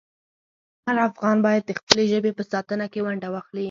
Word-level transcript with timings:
هر 0.85 0.97
افغان 1.09 1.37
باید 1.45 1.63
د 1.65 1.71
خپلې 1.79 2.03
ژبې 2.11 2.31
په 2.37 2.43
ساتنه 2.51 2.85
کې 2.91 2.99
ونډه 3.05 3.27
واخلي. 3.31 3.59